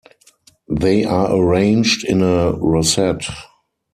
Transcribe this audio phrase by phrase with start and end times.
[0.67, 3.27] They are arranged in a rosette.